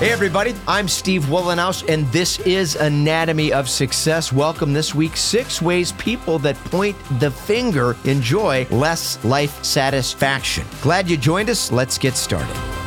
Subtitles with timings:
[0.00, 4.32] Hey, everybody, I'm Steve Wohlenhaus, and this is Anatomy of Success.
[4.32, 10.66] Welcome this week six ways people that point the finger enjoy less life satisfaction.
[10.82, 11.70] Glad you joined us.
[11.70, 12.83] Let's get started.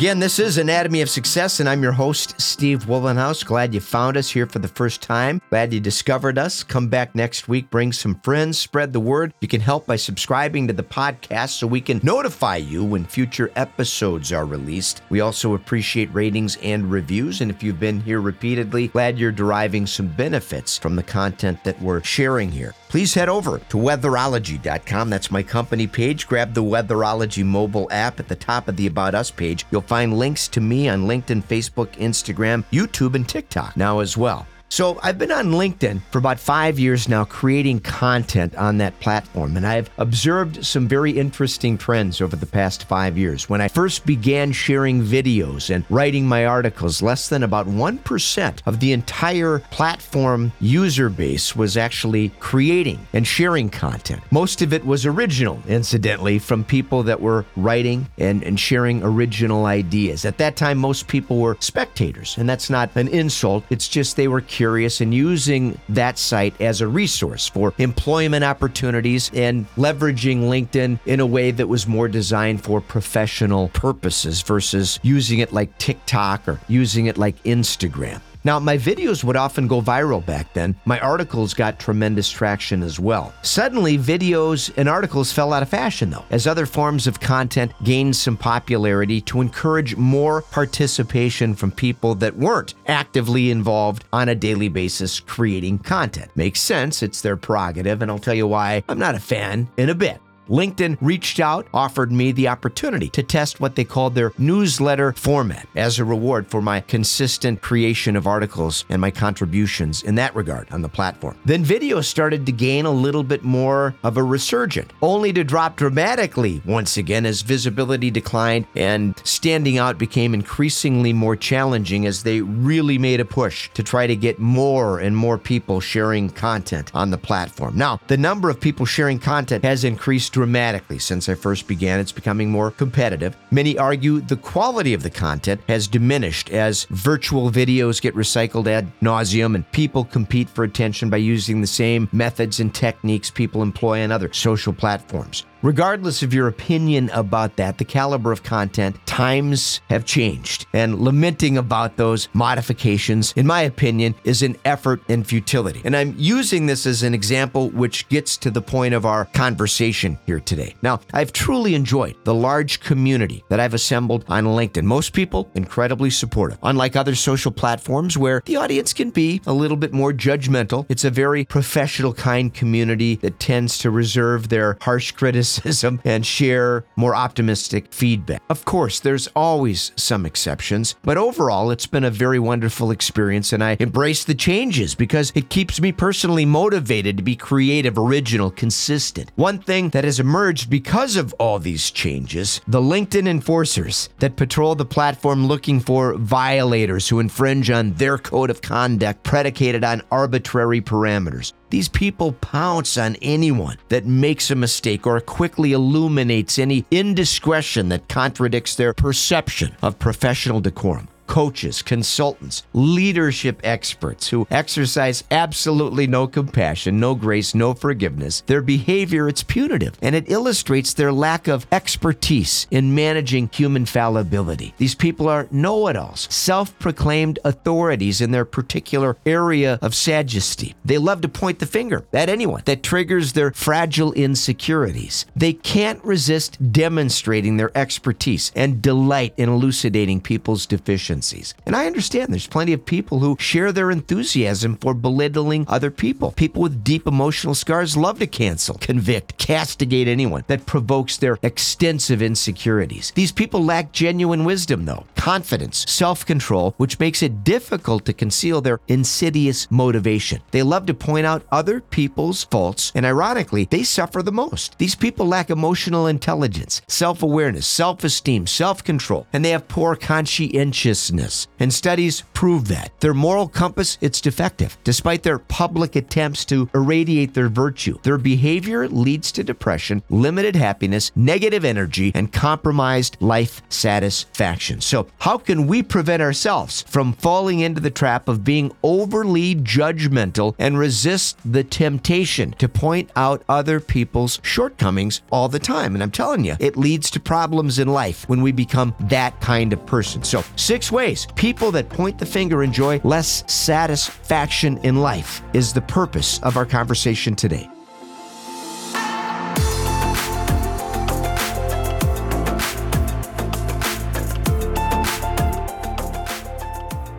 [0.00, 3.44] Again, this is Anatomy of Success, and I'm your host, Steve Wohlenhaus.
[3.44, 5.42] Glad you found us here for the first time.
[5.50, 6.62] Glad you discovered us.
[6.62, 9.34] Come back next week, bring some friends, spread the word.
[9.42, 13.52] You can help by subscribing to the podcast so we can notify you when future
[13.56, 15.02] episodes are released.
[15.10, 19.86] We also appreciate ratings and reviews, and if you've been here repeatedly, glad you're deriving
[19.86, 22.74] some benefits from the content that we're sharing here.
[22.88, 25.10] Please head over to weatherology.com.
[25.10, 26.26] That's my company page.
[26.26, 29.66] Grab the Weatherology mobile app at the top of the About Us page.
[29.70, 34.46] You'll find links to me on LinkedIn, Facebook, Instagram, YouTube, and TikTok now as well.
[34.72, 39.56] So I've been on LinkedIn for about five years now, creating content on that platform,
[39.56, 43.48] and I've observed some very interesting trends over the past five years.
[43.48, 48.78] When I first began sharing videos and writing my articles, less than about 1% of
[48.78, 54.22] the entire platform user base was actually creating and sharing content.
[54.30, 59.66] Most of it was original, incidentally, from people that were writing and, and sharing original
[59.66, 60.24] ideas.
[60.24, 64.28] At that time, most people were spectators, and that's not an insult, it's just they
[64.28, 70.98] were curious and using that site as a resource for employment opportunities and leveraging LinkedIn
[71.06, 76.46] in a way that was more designed for professional purposes versus using it like TikTok
[76.46, 78.20] or using it like Instagram.
[78.42, 80.76] Now, my videos would often go viral back then.
[80.84, 83.34] My articles got tremendous traction as well.
[83.42, 88.16] Suddenly, videos and articles fell out of fashion, though, as other forms of content gained
[88.16, 94.68] some popularity to encourage more participation from people that weren't actively involved on a daily
[94.68, 96.30] basis creating content.
[96.34, 99.90] Makes sense, it's their prerogative, and I'll tell you why I'm not a fan in
[99.90, 100.20] a bit.
[100.50, 105.68] LinkedIn reached out, offered me the opportunity to test what they called their newsletter format
[105.76, 110.68] as a reward for my consistent creation of articles and my contributions in that regard
[110.72, 111.38] on the platform.
[111.44, 115.76] Then video started to gain a little bit more of a resurgent, only to drop
[115.76, 122.40] dramatically once again as visibility declined and standing out became increasingly more challenging as they
[122.40, 127.10] really made a push to try to get more and more people sharing content on
[127.10, 127.76] the platform.
[127.76, 132.00] Now, the number of people sharing content has increased dramatically since I first began.
[132.00, 133.36] It's becoming more competitive.
[133.50, 138.90] Many argue the quality of the content has diminished as virtual videos get recycled ad
[139.02, 144.02] nauseum and people compete for attention by using the same methods and techniques people employ
[144.02, 145.44] on other social platforms.
[145.62, 150.64] Regardless of your opinion about that, the caliber of content, times have changed.
[150.72, 155.82] And lamenting about those modifications, in my opinion, is an effort in futility.
[155.84, 160.18] And I'm using this as an example which gets to the point of our conversation
[160.24, 160.76] here today.
[160.80, 164.84] Now, I've truly enjoyed the large community that I've assembled on LinkedIn.
[164.84, 166.58] Most people incredibly supportive.
[166.62, 171.04] Unlike other social platforms where the audience can be a little bit more judgmental, it's
[171.04, 176.84] a very professional kind community that tends to reserve their harsh criticism criticism and share
[176.96, 178.42] more optimistic feedback.
[178.48, 183.62] Of course, there's always some exceptions, but overall, it's been a very wonderful experience, and
[183.62, 189.30] I embrace the changes because it keeps me personally motivated to be creative, original, consistent.
[189.36, 194.74] One thing that has emerged because of all these changes the LinkedIn enforcers that patrol
[194.74, 200.80] the platform looking for violators who infringe on their code of conduct predicated on arbitrary
[200.80, 201.52] parameters.
[201.70, 208.08] These people pounce on anyone that makes a mistake or quickly illuminates any indiscretion that
[208.08, 216.98] contradicts their perception of professional decorum coaches, consultants, leadership experts who exercise absolutely no compassion,
[216.98, 218.40] no grace, no forgiveness.
[218.48, 224.74] Their behavior it's punitive and it illustrates their lack of expertise in managing human fallibility.
[224.76, 230.74] These people are know-it-alls, self-proclaimed authorities in their particular area of sagacity.
[230.84, 235.26] They love to point the finger at anyone that triggers their fragile insecurities.
[235.36, 241.19] They can't resist demonstrating their expertise and delight in elucidating people's deficiencies.
[241.66, 246.32] And I understand there's plenty of people who share their enthusiasm for belittling other people.
[246.32, 252.22] People with deep emotional scars love to cancel, convict, castigate anyone that provokes their extensive
[252.22, 253.12] insecurities.
[253.14, 258.60] These people lack genuine wisdom, though, confidence, self control, which makes it difficult to conceal
[258.60, 260.40] their insidious motivation.
[260.50, 264.78] They love to point out other people's faults, and ironically, they suffer the most.
[264.78, 269.96] These people lack emotional intelligence, self awareness, self esteem, self control, and they have poor
[269.96, 271.48] conscientiousness righteousness.
[271.58, 272.92] And studies prove that.
[273.00, 274.76] Their moral compass, it's defective.
[274.84, 281.12] Despite their public attempts to irradiate their virtue, their behavior leads to depression, limited happiness,
[281.14, 284.80] negative energy, and compromised life satisfaction.
[284.80, 290.54] So, how can we prevent ourselves from falling into the trap of being overly judgmental
[290.58, 295.94] and resist the temptation to point out other people's shortcomings all the time?
[295.94, 299.72] And I'm telling you, it leads to problems in life when we become that kind
[299.72, 300.22] of person.
[300.22, 300.99] So, six ways
[301.34, 306.66] people that point the finger enjoy less satisfaction in life is the purpose of our
[306.66, 307.68] conversation today.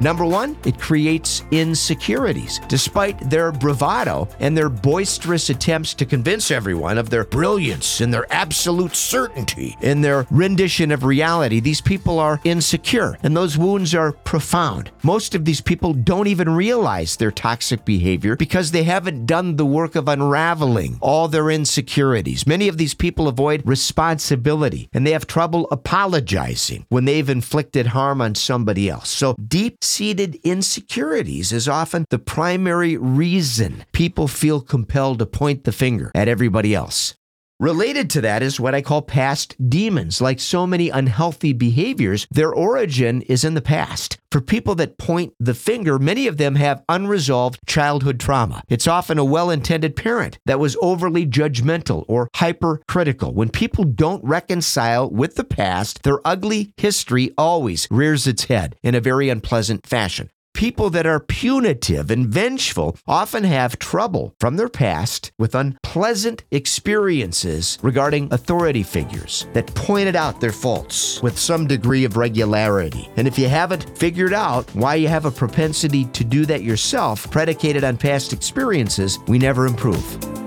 [0.01, 2.59] Number one, it creates insecurities.
[2.67, 8.25] Despite their bravado and their boisterous attempts to convince everyone of their brilliance and their
[8.33, 14.11] absolute certainty in their rendition of reality, these people are insecure and those wounds are
[14.11, 14.89] profound.
[15.03, 19.65] Most of these people don't even realize their toxic behavior because they haven't done the
[19.67, 22.47] work of unraveling all their insecurities.
[22.47, 28.19] Many of these people avoid responsibility and they have trouble apologizing when they've inflicted harm
[28.19, 29.09] on somebody else.
[29.09, 35.71] So deep seated insecurities is often the primary reason people feel compelled to point the
[35.71, 37.15] finger at everybody else.
[37.61, 40.19] Related to that is what I call past demons.
[40.19, 44.17] Like so many unhealthy behaviors, their origin is in the past.
[44.31, 48.63] For people that point the finger, many of them have unresolved childhood trauma.
[48.67, 53.35] It's often a well intended parent that was overly judgmental or hypercritical.
[53.35, 58.95] When people don't reconcile with the past, their ugly history always rears its head in
[58.95, 60.31] a very unpleasant fashion.
[60.61, 67.79] People that are punitive and vengeful often have trouble from their past with unpleasant experiences
[67.81, 73.09] regarding authority figures that pointed out their faults with some degree of regularity.
[73.17, 77.31] And if you haven't figured out why you have a propensity to do that yourself,
[77.31, 80.40] predicated on past experiences, we never improve.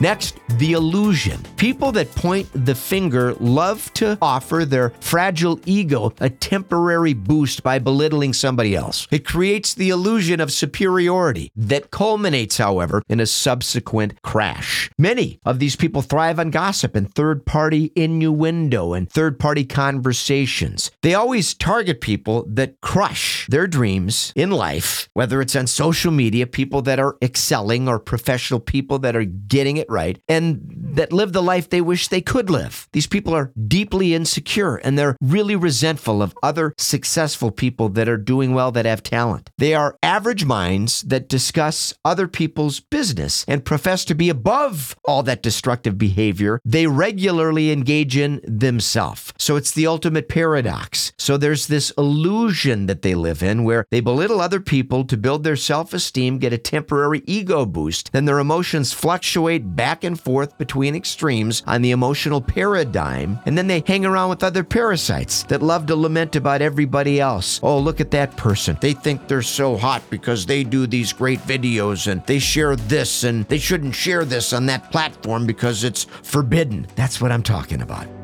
[0.00, 1.42] Next, the illusion.
[1.56, 7.80] People that point the finger love to offer their fragile ego a temporary boost by
[7.80, 9.08] belittling somebody else.
[9.10, 14.88] It creates the illusion of superiority that culminates, however, in a subsequent crash.
[14.96, 20.92] Many of these people thrive on gossip and third party innuendo and third party conversations.
[21.02, 26.46] They always target people that crush their dreams in life, whether it's on social media,
[26.46, 30.60] people that are excelling, or professional people that are getting it right and
[30.94, 32.88] that live the life they wish they could live.
[32.92, 38.16] These people are deeply insecure and they're really resentful of other successful people that are
[38.16, 39.50] doing well that have talent.
[39.58, 45.22] They are average minds that discuss other people's business and profess to be above all
[45.24, 49.32] that destructive behavior they regularly engage in themselves.
[49.38, 51.12] So it's the ultimate paradox.
[51.18, 55.44] So there's this illusion that they live in where they belittle other people to build
[55.44, 60.58] their self esteem, get a temporary ego boost, then their emotions fluctuate back and forth
[60.58, 65.62] between extremes on the emotional paradigm, and then they hang around with other parasites that
[65.62, 67.60] love to lament about everybody else.
[67.62, 68.76] Oh, look at that person.
[68.80, 73.22] They think they're so hot because they do these great videos and they share this
[73.22, 76.88] and they shouldn't share this on that platform because it's forbidden.
[76.96, 78.17] That's what I'm talking about.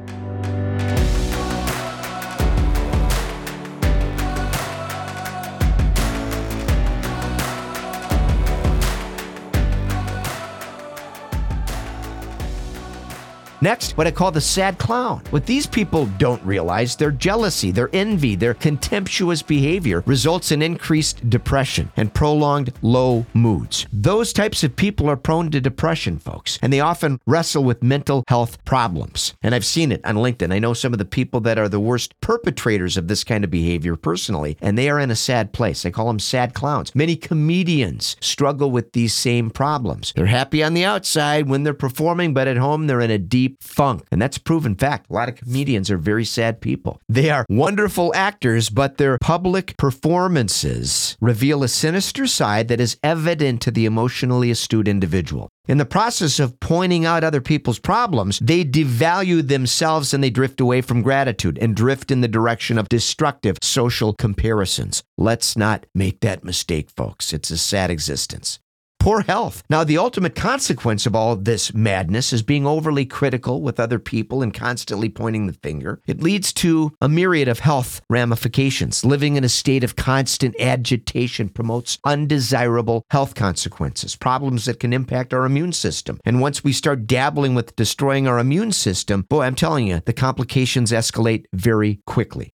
[13.65, 15.23] Next, what I call the sad clown.
[15.31, 21.31] What these people don't realize, their jealousy, their envy, their contemptuous behavior results in increased
[21.31, 23.87] depression and prolonged low moods.
[23.91, 28.23] Those types of people are prone to depression, folks, and they often wrestle with mental
[28.29, 29.33] health problems.
[29.43, 30.53] And I've seen it on LinkedIn.
[30.53, 33.51] I know some of the people that are the worst perpetrators of this kind of
[33.51, 35.87] behavior personally, and they are in a sad place.
[35.87, 36.95] I call them sad clowns.
[36.95, 40.13] Many comedians struggle with these same problems.
[40.15, 43.54] They're happy on the outside when they're performing, but at home they're in a deep
[43.61, 44.07] funk.
[44.11, 45.11] And that's proven fact.
[45.11, 47.01] A lot of comedians are very sad people.
[47.09, 53.61] They are wonderful actors, but their public performances reveal a sinister side that is evident
[53.63, 55.49] to the emotionally astute individual.
[55.67, 60.61] In the process of pointing out other people's problems, they devalue themselves and they drift
[60.61, 65.03] away from gratitude and drift in the direction of destructive social comparisons.
[65.17, 67.33] Let's not make that mistake, folks.
[67.33, 68.59] It's a sad existence.
[69.05, 69.63] Poor health.
[69.69, 74.41] Now, the ultimate consequence of all this madness is being overly critical with other people
[74.41, 76.01] and constantly pointing the finger.
[76.07, 79.05] It leads to a myriad of health ramifications.
[79.05, 85.35] Living in a state of constant agitation promotes undesirable health consequences, problems that can impact
[85.35, 86.19] our immune system.
[86.25, 90.15] And once we start dabbling with destroying our immune system, boy, I'm telling you, the
[90.15, 92.54] complications escalate very quickly.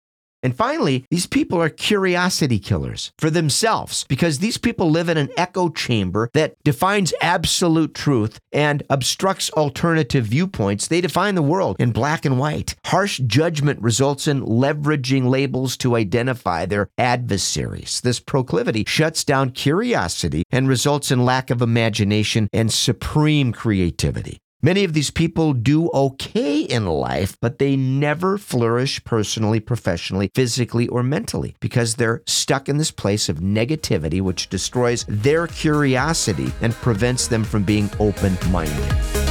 [0.47, 5.29] And finally, these people are curiosity killers for themselves because these people live in an
[5.35, 10.87] echo chamber that defines absolute truth and obstructs alternative viewpoints.
[10.87, 12.75] They define the world in black and white.
[12.85, 17.99] Harsh judgment results in leveraging labels to identify their adversaries.
[17.99, 24.39] This proclivity shuts down curiosity and results in lack of imagination and supreme creativity.
[24.61, 30.87] Many of these people do okay in life, but they never flourish personally, professionally, physically,
[30.87, 36.73] or mentally because they're stuck in this place of negativity, which destroys their curiosity and
[36.73, 39.26] prevents them from being open minded.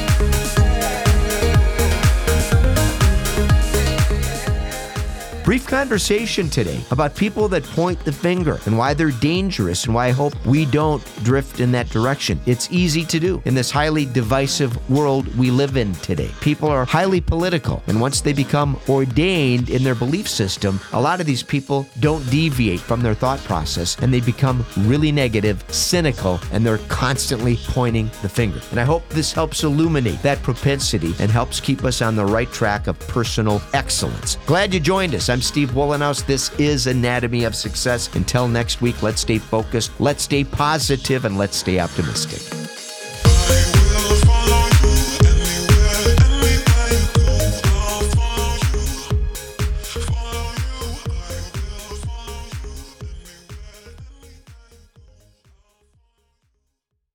[5.47, 10.07] Brief conversation today about people that point the finger and why they're dangerous and why
[10.07, 12.41] I hope we don't drift in that direction.
[12.47, 16.33] It's easy to do in this highly divisive world we live in today.
[16.41, 21.21] People are highly political, and once they become ordained in their belief system, a lot
[21.21, 26.41] of these people don't deviate from their thought process and they become really negative, cynical,
[26.51, 28.61] and they're constantly pointing the finger.
[28.73, 32.51] And I hope this helps illuminate that propensity and helps keep us on the right
[32.51, 34.39] track of personal excellence.
[34.47, 35.36] Glad you joined us.
[35.37, 36.25] I'm Steve Wohlenhaus.
[36.25, 38.09] This is Anatomy of Success.
[38.17, 42.66] Until next week, let's stay focused, let's stay positive, and let's stay optimistic.